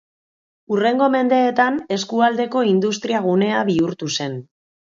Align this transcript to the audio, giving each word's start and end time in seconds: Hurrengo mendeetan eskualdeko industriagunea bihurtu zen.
Hurrengo 0.75 1.09
mendeetan 1.15 1.77
eskualdeko 1.97 2.65
industriagunea 2.73 3.63
bihurtu 3.71 4.11
zen. 4.19 4.43